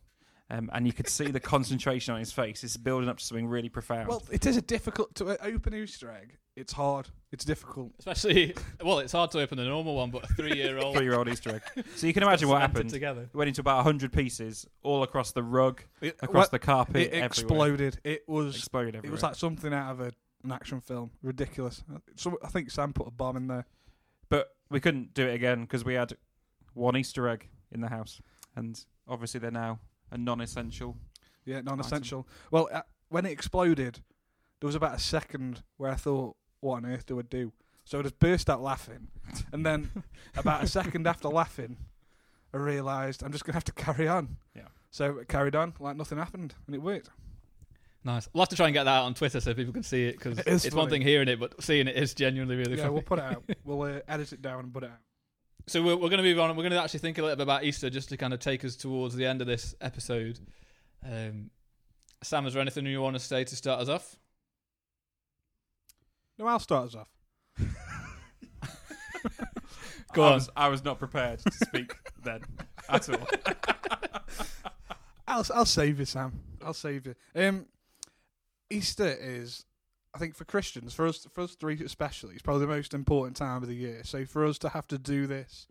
[0.49, 2.63] um, and you could see the concentration on his face.
[2.63, 4.07] It's building up to something really profound.
[4.07, 6.37] Well, it is a difficult to uh, open Easter egg.
[6.55, 7.09] It's hard.
[7.33, 7.91] It's difficult.
[7.99, 10.95] Especially, well, it's hard to open a normal one, but a three-year-old.
[10.95, 11.85] three-year-old Easter egg.
[11.97, 12.89] So you can imagine what happened.
[12.91, 13.23] together.
[13.23, 16.95] It went into about hundred pieces, all across the rug, It, across well, the carpet,
[16.95, 17.25] it everywhere.
[17.25, 17.99] exploded.
[18.05, 18.55] It was.
[18.55, 20.11] Exploded It was like something out of a,
[20.45, 21.11] an action film.
[21.21, 21.83] Ridiculous.
[22.15, 23.65] So I think Sam put a bomb in there.
[24.69, 26.13] We couldn't do it again because we had
[26.73, 28.21] one Easter egg in the house,
[28.55, 29.79] and obviously they're now
[30.11, 30.97] a non-essential.
[31.45, 32.27] Yeah, non-essential.
[32.51, 34.01] Well, uh, when it exploded,
[34.59, 37.99] there was about a second where I thought, "What on earth do I do?" So
[37.99, 39.07] I just burst out laughing,
[39.51, 39.91] and then
[40.35, 41.77] about a second after laughing,
[42.53, 44.37] I realised I'm just gonna have to carry on.
[44.55, 44.67] Yeah.
[44.89, 47.09] So I carried on like nothing happened, and it worked.
[48.05, 48.29] Nice.
[48.31, 50.11] We'll have to try and get that out on Twitter so people can see it
[50.13, 52.83] because It is it's one thing hearing it, but seeing it is genuinely really yeah,
[52.83, 52.93] funny.
[52.93, 53.43] we'll put it out.
[53.65, 54.99] We'll uh, edit it down and put it out.
[55.65, 56.51] So we're, we're going to move on.
[56.55, 58.63] We're going to actually think a little bit about Easter just to kind of take
[58.63, 60.39] us towards the end of this episode.
[61.03, 61.49] Um,
[62.21, 64.15] Sam, is there anything you want to say to start us off?
[66.37, 67.07] No, I'll start us off.
[70.13, 70.33] Go I on.
[70.33, 71.91] Was, I was not prepared to speak
[72.23, 72.41] then
[72.87, 73.27] at all.
[75.27, 76.39] I'll I'll save you, Sam.
[76.63, 77.15] I'll save you.
[77.35, 77.65] Um,
[78.69, 79.65] Easter is,
[80.13, 83.37] I think, for Christians, for us, for us three especially, it's probably the most important
[83.37, 84.01] time of the year.
[84.03, 85.67] So for us to have to do this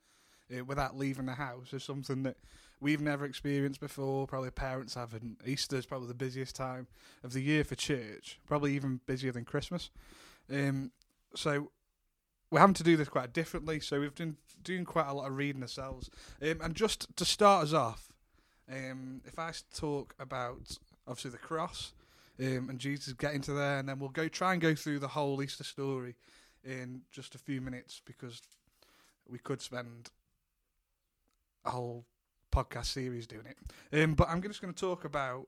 [0.52, 2.36] uh, without leaving the house is something that
[2.80, 4.26] we've never experienced before.
[4.26, 5.38] Probably parents haven't.
[5.46, 6.86] Easter is probably the busiest time
[7.22, 8.38] of the year for church.
[8.46, 9.90] Probably even busier than Christmas.
[10.52, 10.92] Um,
[11.34, 11.70] so
[12.50, 13.80] we're having to do this quite differently.
[13.80, 16.10] So we've been doing quite a lot of reading ourselves.
[16.42, 18.12] Um, and just to start us off.
[18.70, 21.92] Um, if I talk about obviously the cross
[22.40, 25.08] um, and Jesus get into there, and then we'll go try and go through the
[25.08, 26.16] whole Easter story
[26.64, 28.40] in just a few minutes because
[29.28, 30.10] we could spend
[31.64, 32.04] a whole
[32.52, 34.02] podcast series doing it.
[34.02, 35.46] Um, but I'm just going to talk about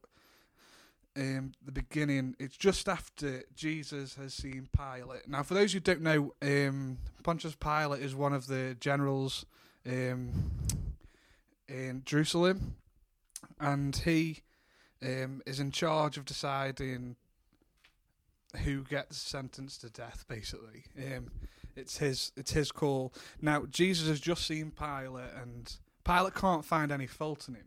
[1.17, 2.37] um, the beginning.
[2.39, 5.29] It's just after Jesus has seen Pilate.
[5.29, 9.47] Now, for those who don't know, um, Pontius Pilate is one of the generals
[9.87, 10.51] um,
[11.69, 12.77] in Jerusalem
[13.61, 14.43] and he
[15.03, 17.17] um, is in charge of deciding
[18.65, 20.25] who gets sentenced to death.
[20.29, 21.31] Basically, um,
[21.75, 23.13] it's his it's his call.
[23.41, 27.67] Now Jesus has just seen Pilate, and Pilate can't find any fault in him.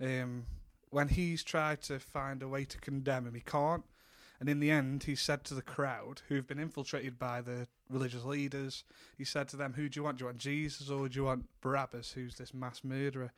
[0.00, 0.46] Um,
[0.90, 3.84] when he's tried to find a way to condemn him, he can't.
[4.38, 8.24] And in the end, he said to the crowd, who've been infiltrated by the religious
[8.24, 8.82] leaders,
[9.16, 10.18] he said to them, "Who do you want?
[10.18, 13.32] Do you want Jesus or do you want Barabbas, who's this mass murderer?"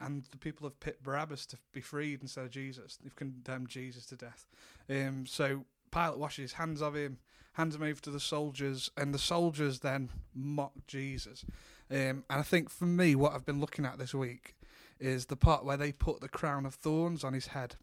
[0.00, 2.98] And the people have picked Barabbas to be freed instead of Jesus.
[3.02, 4.46] They've condemned Jesus to death.
[4.90, 7.18] Um, so Pilate washes his hands of him,
[7.54, 11.44] hands him over to the soldiers, and the soldiers then mock Jesus.
[11.90, 14.56] Um, and I think for me, what I've been looking at this week
[14.98, 17.76] is the part where they put the crown of thorns on his head.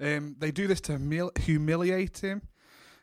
[0.00, 2.42] Um, they do this to humil- humiliate him.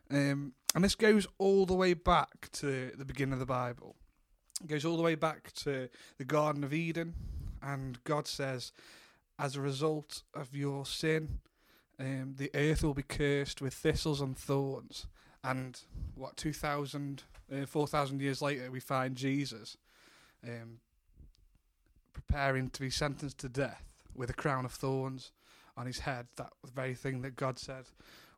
[0.09, 3.95] Um, and this goes all the way back to the beginning of the Bible.
[4.61, 7.15] It goes all the way back to the Garden of Eden,
[7.61, 8.71] and God says,
[9.37, 11.39] as a result of your sin,
[11.99, 15.07] um, the earth will be cursed with thistles and thorns.
[15.43, 15.79] And
[16.15, 19.77] what, 2,000, uh, 4,000 years later, we find Jesus
[20.47, 20.79] um,
[22.13, 25.31] preparing to be sentenced to death with a crown of thorns
[25.77, 27.85] on his head, that very thing that God said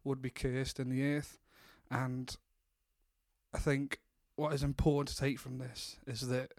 [0.04, 1.38] would be cursed in the earth.
[1.90, 2.36] And
[3.54, 4.00] I think
[4.36, 6.54] what is important to take from this is that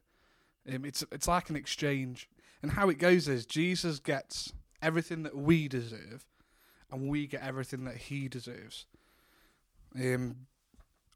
[0.73, 2.29] um, it's it's like an exchange,
[2.65, 4.51] and how it goes is Jesus gets
[4.81, 6.25] everything that we deserve,
[6.91, 8.87] and we get everything that He deserves.
[9.95, 10.47] Um,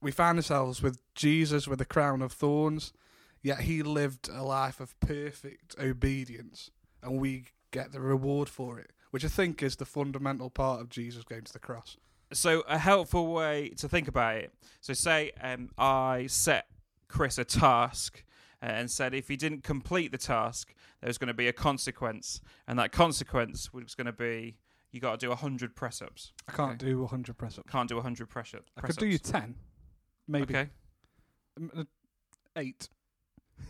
[0.03, 2.93] we find ourselves with Jesus with a crown of thorns,
[3.41, 6.71] yet He lived a life of perfect obedience,
[7.03, 10.91] and we get the reward for it, which I think is the fundamental part of
[10.91, 11.97] Jesus going to the cross.
[12.31, 14.53] So a helpful way to think about it.
[14.83, 16.67] So say um, I set
[17.09, 18.23] Chris a task
[18.63, 21.53] uh, and said if he didn't complete the task, there was going to be a
[21.53, 24.57] consequence, and that consequence was going to be
[24.91, 26.33] you got to do hundred press ups.
[26.49, 26.91] I can't Okay.
[26.93, 27.71] do 100 press ups.
[27.71, 28.71] Can't do hundred press ups.
[28.77, 29.55] I could do you 10,
[30.27, 30.71] maybe Okay.
[31.77, 31.85] Uh,
[32.57, 32.89] eight.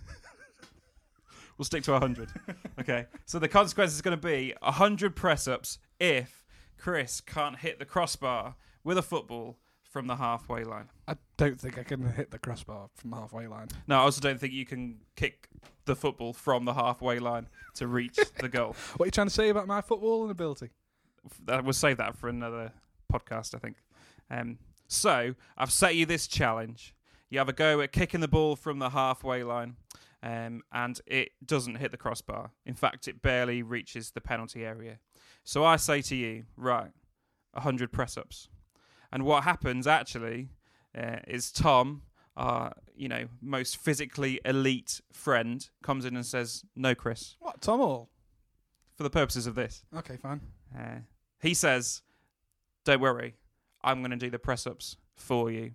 [1.57, 2.29] We'll stick to 100.
[2.81, 3.07] okay.
[3.27, 6.45] So the consequence is going to be 100 press ups if
[6.79, 10.89] Chris can't hit the crossbar with a football from the halfway line.
[11.07, 13.69] I don't think I can hit the crossbar from the halfway line.
[13.87, 15.49] No, I also don't think you can kick
[15.87, 18.77] the football from the halfway line to reach the goal.
[18.97, 20.71] What are you trying to say about my footballing ability?
[21.47, 22.73] That we'll save that for another
[23.13, 23.77] podcast, I think.
[24.31, 26.95] Um, so I've set you this challenge.
[27.31, 29.77] You have a go at kicking the ball from the halfway line,
[30.23, 32.51] um, and it doesn't hit the crossbar.
[32.65, 34.99] In fact, it barely reaches the penalty area.
[35.45, 36.91] So I say to you, right,
[37.53, 38.49] 100 press ups.
[39.13, 40.51] And what happens actually
[40.97, 42.03] uh, is Tom,
[42.37, 47.81] our you know most physically elite friend, comes in and says, "No, Chris." What, Tom
[47.81, 48.11] Hall?
[48.97, 50.41] For the purposes of this, Okay, fine.
[50.77, 51.01] uh,
[51.41, 52.03] he says,
[52.85, 53.37] "Don't worry,
[53.83, 55.73] I'm going to do the press ups for you,"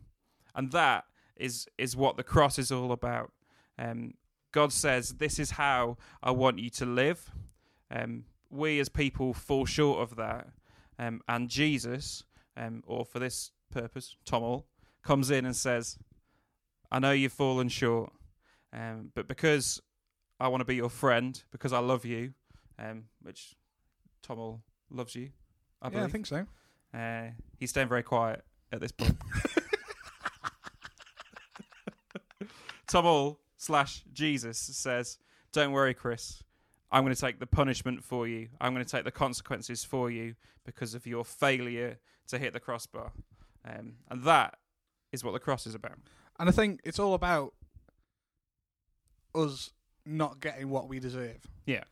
[0.56, 3.32] and that is is what the cross is all about.
[3.80, 4.14] Um,
[4.52, 7.32] God says, "This is how I want you to live."
[7.90, 10.48] Um, we as people fall short of that,
[11.00, 12.24] um, and Jesus,
[12.58, 14.68] um, or for this purpose, Tom Hall,
[15.04, 15.98] comes in and says,
[16.92, 18.12] "I know you've fallen short,
[18.72, 19.82] um, but because
[20.40, 22.34] I want to be your friend, because I love you,
[22.80, 23.56] um, which
[24.22, 25.30] Tom Hall loves you,
[25.82, 26.02] I believe.
[26.02, 26.08] yeah.
[26.08, 26.46] I think so.
[26.94, 29.18] Uh, he's staying very quiet at this point.
[32.88, 35.18] Tom Hall slash Jesus says,
[35.52, 36.44] "Don't worry, Chris.
[36.92, 38.50] I'm going to take the punishment for you.
[38.62, 42.60] I'm going to take the consequences for you because of your failure to hit the
[42.60, 43.12] crossbar."
[43.66, 44.58] Um, and that
[45.12, 45.98] is what the cross is about.
[46.40, 47.54] And I think it's all about
[49.36, 49.72] us
[50.06, 51.40] not getting what we deserve.
[51.66, 51.84] Yeah.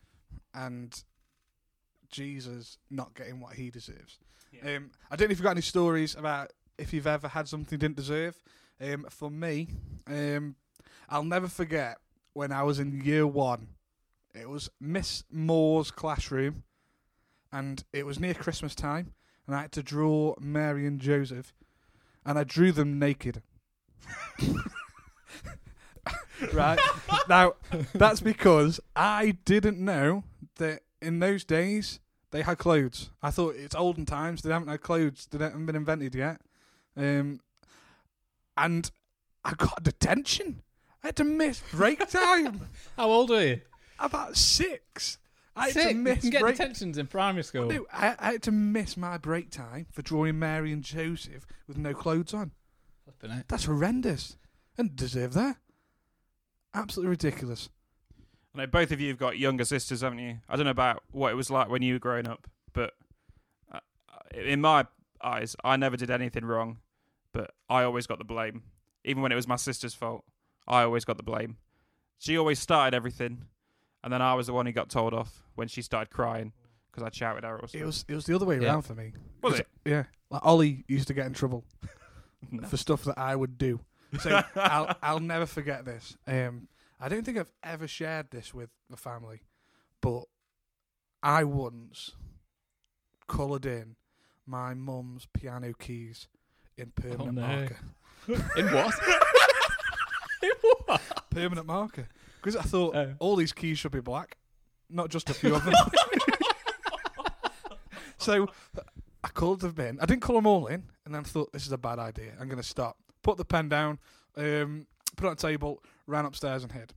[0.54, 1.02] And
[2.10, 4.18] Jesus not getting what he deserves.
[4.62, 7.68] Um, I don't know if you've got any stories about if you've ever had something
[7.70, 8.36] you didn't deserve.
[8.80, 9.68] Um, for me,
[10.06, 10.56] um,
[11.08, 11.98] I'll never forget
[12.34, 13.68] when I was in year one.
[14.34, 16.64] It was Miss Moore's classroom,
[17.52, 19.12] and it was near Christmas time,
[19.46, 21.52] and I had to draw Mary and Joseph,
[22.24, 23.42] and I drew them naked.
[26.52, 26.78] right
[27.28, 27.54] now,
[27.94, 30.24] that's because I didn't know
[30.56, 32.00] that in those days
[32.30, 33.10] they had clothes.
[33.22, 36.40] I thought it's olden times; they haven't had clothes; they haven't been invented yet.
[36.96, 37.40] Um,
[38.56, 38.90] and
[39.44, 40.62] I got detention.
[41.02, 42.68] I had to miss break time.
[42.96, 43.60] How old are you?
[43.98, 45.18] About six.
[45.54, 45.82] I had Sick.
[45.88, 46.56] to You miss can get break.
[46.56, 47.66] detentions in primary school.
[47.66, 51.76] No, I, I had to miss my break time for drawing Mary and Joseph with
[51.76, 52.52] no clothes on.
[53.04, 53.48] Flipping heck.
[53.48, 54.36] That's horrendous,
[54.78, 55.56] and deserve that.
[56.74, 57.68] Absolutely ridiculous.
[58.54, 60.38] I know both of you have got younger sisters, haven't you?
[60.48, 62.94] I don't know about what it was like when you were growing up, but
[63.72, 63.80] uh,
[64.34, 64.86] in my
[65.22, 66.78] eyes, I never did anything wrong,
[67.32, 68.62] but I always got the blame.
[69.04, 70.24] Even when it was my sister's fault,
[70.66, 71.56] I always got the blame.
[72.18, 73.46] She always started everything,
[74.04, 76.52] and then I was the one who got told off when she started crying
[76.90, 77.80] because I shouted at her or something.
[77.80, 78.68] It was it was the other way Yeah.
[78.68, 79.12] around for me.
[79.42, 79.68] Was 'Cause- it?
[79.84, 80.04] Yeah.
[80.30, 81.64] Like Ollie used to get in trouble
[82.50, 82.66] No.
[82.68, 83.80] for stuff that I would do.
[84.20, 86.16] So I'll I'll never forget this.
[86.26, 86.68] Um,
[87.00, 89.42] I don't think I've ever shared this with the family,
[90.00, 90.24] but
[91.22, 92.12] I once
[93.26, 93.96] coloured in
[94.46, 96.28] my mum's piano keys
[96.76, 97.42] in permanent no.
[97.46, 97.76] marker.
[98.56, 98.94] In what?
[100.42, 100.50] in
[100.86, 101.00] what?
[101.30, 102.08] Permanent marker.
[102.42, 103.14] Because I thought Oh.
[103.20, 104.36] all these keys should be black,
[104.90, 105.74] not just a few of them.
[108.18, 108.48] so
[109.22, 109.98] I called them in.
[110.00, 112.32] I didn't call them all in, and then I thought this is a bad idea.
[112.40, 112.96] I'm going to stop.
[113.22, 113.98] Put the pen down,
[114.36, 116.92] um, put it on the table, ran upstairs and hid.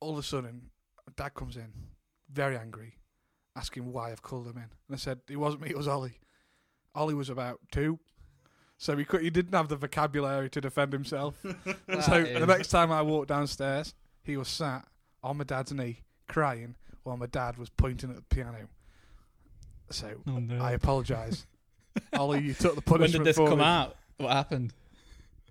[0.00, 0.70] All of a sudden,
[1.16, 1.72] Dad comes in,
[2.32, 2.96] very angry,
[3.56, 4.64] asking why I've called them in.
[4.64, 6.18] And I said, it wasn't me, it was Ollie.
[6.94, 7.98] Ollie was about two.
[8.82, 11.34] So he, could, he didn't have the vocabulary to defend himself.
[11.44, 14.86] so That the next time I walked downstairs, he was sat
[15.22, 18.68] on my dad's knee, crying, while my dad was pointing at the piano.
[19.90, 20.62] So Oh, no.
[20.64, 21.46] I apologise,
[22.14, 22.40] Ollie.
[22.40, 23.12] You took the punishment.
[23.20, 23.64] when did this for come me.
[23.66, 23.96] out?
[24.16, 24.72] What happened?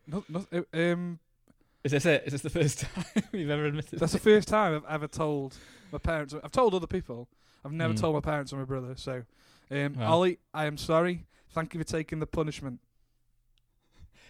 [0.07, 1.19] No, no, um,
[1.83, 2.23] Is this it?
[2.25, 3.99] Is this the first time you've ever admitted?
[3.99, 5.55] that's the first time I've ever told
[5.91, 6.33] my parents.
[6.43, 7.27] I've told other people.
[7.63, 7.99] I've never Mm.
[7.99, 8.95] told my parents or my brother.
[8.95, 9.23] So,
[9.69, 10.13] um, Wow.
[10.13, 11.27] Ollie, I am sorry.
[11.51, 12.79] Thank you for taking the punishment.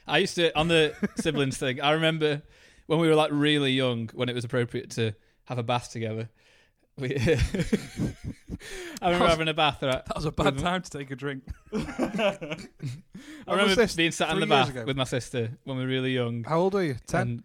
[0.09, 1.79] I used to on the siblings thing.
[1.81, 2.41] I remember
[2.87, 5.13] when we were like really young, when it was appropriate to
[5.45, 6.29] have a bath together.
[6.97, 7.15] We,
[9.01, 9.81] I remember having a bath.
[9.81, 10.03] Right?
[10.05, 11.43] That was a bad With- time to take a drink.
[11.73, 12.57] I
[13.47, 13.95] remember this?
[13.95, 14.83] being sat in the bath ago?
[14.85, 16.43] with my sister when we were really young.
[16.43, 16.95] How old are you?
[17.07, 17.43] 10,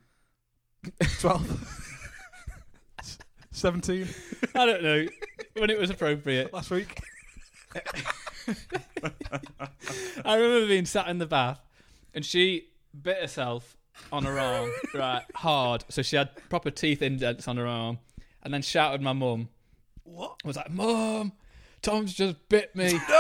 [1.21, 2.01] 12,
[3.53, 4.09] 17
[4.55, 5.07] I don't know
[5.57, 6.53] when it was appropriate.
[6.53, 7.01] last week?
[10.25, 11.61] I remember being sat in the bath,
[12.15, 12.69] and she
[13.01, 13.77] bit herself
[14.13, 15.85] on her arm, right, hard.
[15.89, 17.99] So she had proper teeth indents on her arm,
[18.43, 19.49] and then shouted my mum.
[20.05, 20.37] What?
[20.45, 21.33] I was like, Mum,
[21.83, 22.99] Tom's just bit me.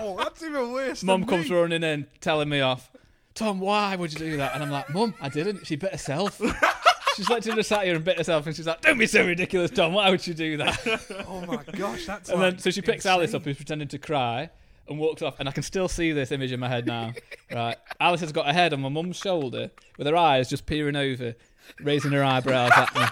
[0.00, 1.02] No, that's even worse.
[1.02, 1.56] Mum comes me.
[1.56, 2.92] running in, telling me off.
[3.34, 4.54] Tom, why would you do that?
[4.54, 5.66] And I'm like, Mum, I didn't.
[5.66, 6.40] She bit herself.
[7.18, 9.72] She's like, just sat here and bit herself, and she's like, "Don't be so ridiculous,
[9.72, 9.92] Tom.
[9.92, 12.28] Why would you do that?" Oh my gosh, that's.
[12.28, 14.50] and like then so she picks Alice up, who's pretending to cry,
[14.88, 15.38] and walks off.
[15.38, 17.12] And I can still see this image in my head now.
[17.52, 20.96] right, Alice has got her head on my mum's shoulder, with her eyes just peering
[20.96, 21.34] over,
[21.80, 23.02] raising her eyebrows at me.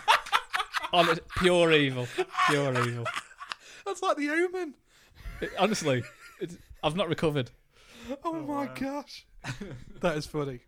[0.93, 2.07] On it, pure evil,
[2.49, 3.07] pure evil.
[3.85, 4.75] That's like the Omen.
[5.41, 6.03] It- honestly,
[6.41, 7.51] it's, I've not recovered.
[8.25, 9.27] Oh, my gosh,
[10.01, 10.61] that is funny.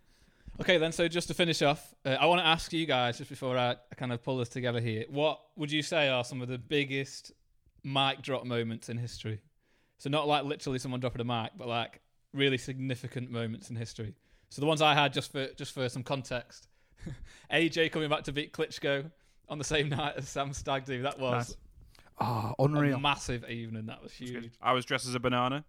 [0.61, 0.90] Okay, then.
[0.90, 3.71] So just to finish off, uh, I want to ask you guys just before I,
[3.71, 5.05] I kind of pull this together here.
[5.09, 7.31] What would you say are some of the biggest
[7.85, 9.40] mic drop moments in history?
[9.98, 12.00] So not like literally someone dropping a mic, but like
[12.32, 14.14] really significant moments in history.
[14.50, 16.68] So the ones I had just for just for some context,
[17.52, 19.11] AJ coming back to beat Klitschko
[19.48, 21.02] on the same night as Sam Stag do.
[21.02, 21.56] That was
[22.20, 22.98] Ah, a unreal.
[22.98, 23.87] massive evening.
[23.87, 24.50] That was huge.
[24.61, 25.64] I was dressed as a banana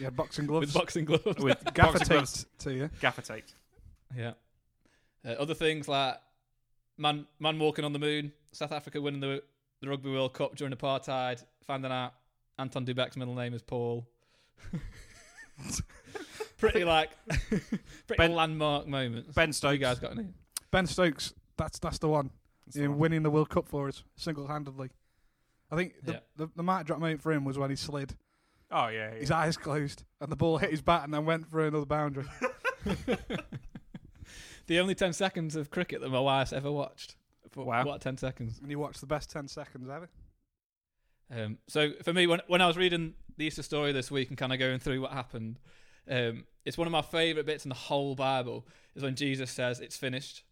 [0.00, 1.38] Yeah, boxing gloves With gloves, boxing gloves.
[1.40, 2.90] with gaffer boxing gloves, taped to you.
[3.00, 3.44] gaffer tape.
[4.16, 4.32] Yeah.
[5.24, 6.16] Uh, other things like
[6.98, 9.42] man man walking on the moon, South Africa winning the
[9.80, 12.14] the Rugby World Cup during apartheid, finding out
[12.58, 14.06] Anton Du Beke's middle name is Paul.
[16.58, 17.10] pretty like
[17.48, 19.34] pretty Ben- landmark moments.
[19.34, 19.72] Ben Stokes.
[19.72, 20.28] you guys got any?
[20.70, 22.30] Ben Stokes, that's that's the one.
[22.66, 22.98] That's the one.
[22.98, 24.90] winning the World Cup for us single handedly.
[25.70, 26.18] I think the, Yeah.
[26.36, 28.14] the the mic drop moment for him was when he slid,
[28.70, 31.66] Oh yeah, his eyes closed, and the ball hit his bat and then went for
[31.66, 32.26] another boundary.
[34.66, 37.16] The only ten seconds of cricket that my wife's ever watched.
[37.50, 37.84] For, Wow.
[37.86, 38.60] What ten seconds?
[38.62, 40.08] and you watched the best ten seconds ever.
[41.34, 44.38] Um, so for me, when when I was reading the Easter story this week and
[44.38, 45.58] kind of going through what happened,
[46.08, 49.80] um, it's one of my favourite bits in the whole Bible is when Jesus says
[49.80, 50.42] it's finished,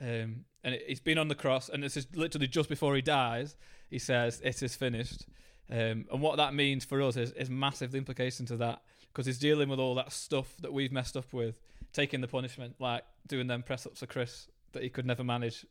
[0.00, 3.02] um, and it, he's been on the cross, and this is literally just before he
[3.02, 3.56] dies.
[3.90, 5.26] He says it is finished,
[5.70, 7.92] um, and what that means for us is, is massive.
[7.92, 8.82] The implications of that
[9.12, 11.60] because he's dealing with all that stuff that we've messed up with,
[11.92, 15.66] taking the punishment, like doing them press ups for Chris that he could never manage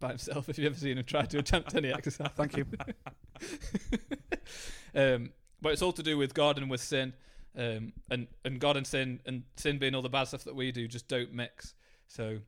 [0.00, 0.48] by himself.
[0.48, 2.30] If you've ever seen him try to attempt any exercise.
[2.36, 2.66] Thank you.
[4.94, 5.30] um,
[5.60, 7.14] but it's all to do with God and with sin,
[7.56, 10.72] um, and and God and sin, and sin being all the bad stuff that we
[10.72, 11.74] do, just don't mix.
[12.06, 12.38] So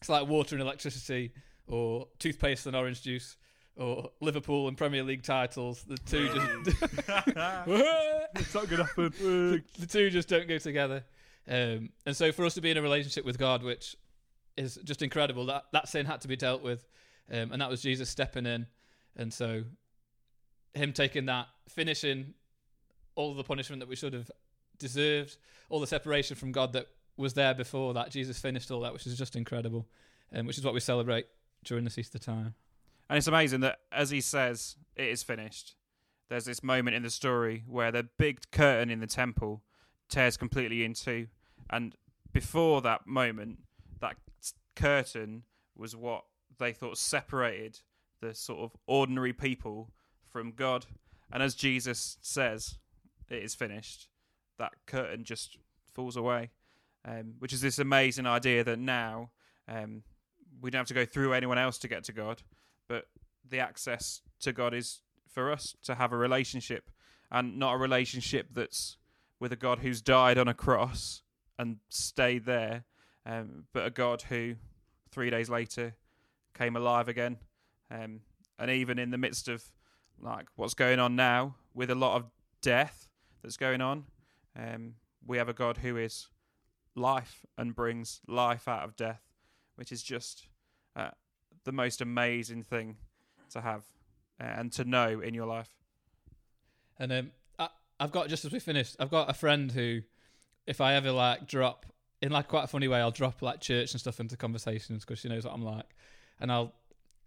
[0.00, 1.32] it's like water and electricity,
[1.66, 3.36] or toothpaste and orange juice,
[3.76, 5.84] or Liverpool and Premier League titles.
[5.84, 6.28] The two
[6.64, 6.82] just
[8.34, 9.64] it's not going to happen.
[9.78, 11.04] the two just don't go together.
[11.48, 13.96] Um, and so for us to be in a relationship with God, which
[14.56, 16.86] is just incredible, that that sin had to be dealt with,
[17.30, 18.66] um, and that was Jesus stepping in,
[19.16, 19.64] and so
[20.74, 22.34] him taking that, finishing
[23.14, 24.30] all the punishment that we should have
[24.78, 25.36] deserved,
[25.70, 28.10] all the separation from God that was there before that.
[28.10, 29.88] Jesus finished all that, which is just incredible,
[30.32, 31.26] and which is what we celebrate
[31.64, 32.54] during this Easter time.
[33.08, 35.74] And it's amazing that as he says it is finished,
[36.28, 39.62] there's this moment in the story where the big curtain in the temple
[40.08, 41.28] tears completely in two.
[41.70, 41.94] And
[42.32, 43.60] before that moment,
[44.76, 45.42] curtain
[45.76, 46.24] was what
[46.58, 47.80] they thought separated
[48.20, 49.90] the sort of ordinary people
[50.30, 50.86] from God.
[51.32, 52.78] And as Jesus says,
[53.28, 54.08] it is finished,
[54.58, 55.58] that curtain just
[55.92, 56.50] falls away.
[57.04, 59.30] Um, which is this amazing idea that now
[59.68, 60.02] um,
[60.60, 62.42] we don't have to go through anyone else to get to God
[62.88, 63.06] but
[63.48, 66.90] the access to God is for us to have a relationship
[67.30, 68.96] and not a relationship that's
[69.40, 71.22] with a God who's died on a cross
[71.58, 72.84] and stayed there,
[73.26, 74.54] um, but a God who
[75.10, 75.94] three days later
[76.54, 77.38] came alive again.
[77.90, 78.20] Um,
[78.58, 79.62] and even in the midst of
[80.20, 82.24] like what's going on now with a lot of
[82.62, 83.08] death
[83.42, 84.04] that's going on,
[84.56, 84.94] um,
[85.26, 86.28] we have a God who is
[86.94, 89.22] life and brings life out of death,
[89.74, 90.48] which is just
[90.94, 91.10] uh,
[91.64, 92.96] the most amazing thing
[93.50, 93.82] to have
[94.40, 95.70] uh, and to know in your life.
[96.98, 97.68] And um, I,
[97.98, 100.02] I've got just as we finished, I've got a friend who,
[100.66, 101.86] if I ever like drop
[102.22, 105.18] in like quite a funny way, I'll drop like church and stuff into conversations because
[105.18, 105.86] she knows what I'm like,
[106.40, 106.72] and I'll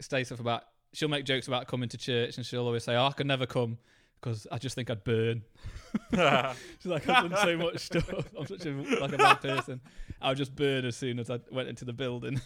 [0.01, 0.63] say stuff about.
[0.91, 3.45] She'll make jokes about coming to church, and she'll always say, "Oh, I can never
[3.45, 3.77] come
[4.19, 5.43] because I just think I'd burn."
[6.11, 8.09] She's like, "I've done so much stuff.
[8.37, 9.81] I'm such a like a bad person.
[10.21, 12.41] I would just burn as soon as I went into the building."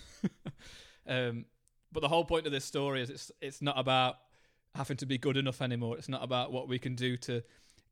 [1.08, 1.46] um,
[1.91, 4.18] but the whole point of this story is it's it's not about
[4.76, 5.98] having to be good enough anymore.
[5.98, 7.44] It's not about what we can do to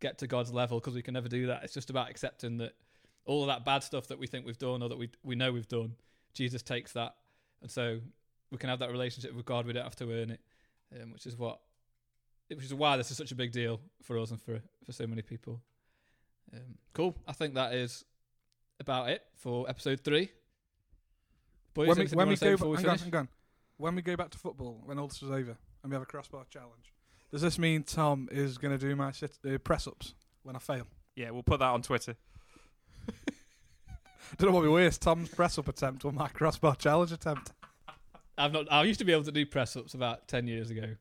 [0.02, 1.64] get to God's level because we can never do that.
[1.64, 2.74] It's just about accepting that
[3.26, 5.52] all of that bad stuff that we think we've done or that we we know
[5.52, 5.94] we've done,
[6.34, 7.16] Jesus takes that,
[7.62, 8.00] and so
[8.52, 9.66] we can have that relationship with God.
[9.66, 10.42] We don't have to earn it,
[11.02, 11.60] um, which is what,
[12.50, 15.08] which is why this is such a big deal for us and for for so
[15.08, 15.62] many people.
[16.54, 17.16] Um, cool.
[17.28, 18.04] I think that is
[18.80, 20.32] about it for episode three.
[21.74, 23.28] Boys, when we, when we go, we hang on, hang on.
[23.78, 26.06] When we go back to football, when all this is over, and we have a
[26.06, 26.94] crossbar challenge.
[27.32, 30.14] Does this mean Tom is going to do my sit- uh, press ups
[30.44, 30.86] when I fail?
[31.16, 32.16] Yeah, we'll put that on Twitter.
[34.38, 37.52] Don't know what we worse, Tom's press up attempt or my crossbar challenge attempt.
[38.38, 38.72] I've not.
[38.72, 40.96] I used to be able to do press ups about ten years ago.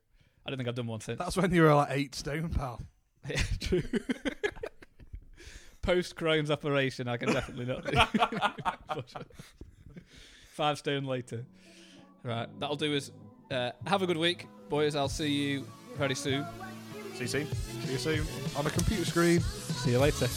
[0.45, 1.19] I don't think I've done one since.
[1.19, 2.81] That's when you were like eight stone, pal.
[3.29, 3.83] Yeah, True.
[5.83, 9.03] Post Crohn's operation, I can definitely not do.
[10.53, 11.45] Five stone later.
[12.23, 13.11] Right, that'll do us.
[13.51, 14.95] Uh, have a good week, boys.
[14.95, 15.67] I'll see you
[15.97, 16.45] very soon.
[17.15, 17.47] See you soon.
[17.85, 19.41] See you soon on the computer screen.
[19.41, 20.29] See you later.